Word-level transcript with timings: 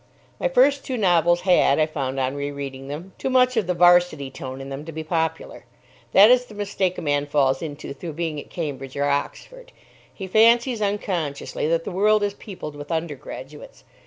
My 0.39 0.47
first 0.47 0.83
two 0.83 0.97
novels 0.97 1.41
had, 1.41 1.77
I 1.77 1.85
found 1.85 2.19
on 2.19 2.33
re 2.33 2.49
reading 2.49 2.87
them, 2.87 3.13
too 3.19 3.29
much 3.29 3.55
of 3.55 3.67
the 3.67 3.75
'Varsity 3.75 4.31
tone 4.31 4.59
in 4.59 4.69
them 4.69 4.83
to 4.85 4.91
be 4.91 5.03
popular. 5.03 5.65
That 6.11 6.31
is 6.31 6.45
the 6.45 6.55
mistake 6.55 6.97
a 6.97 7.03
man 7.03 7.27
falls 7.27 7.61
into 7.61 7.93
through 7.93 8.13
being 8.13 8.39
at 8.39 8.49
Cambridge 8.49 8.97
or 8.97 9.03
Oxford. 9.05 9.71
He 10.11 10.25
fancies 10.25 10.81
unconsciously 10.81 11.67
that 11.67 11.83
the 11.83 11.91
world 11.91 12.23
is 12.23 12.33
peopled 12.33 12.75
with 12.75 12.91
undergraduates. 12.91 13.83